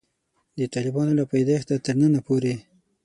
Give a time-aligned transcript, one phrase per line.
[0.57, 2.53] د طالبانو له پیدایښته تر ننه پورې.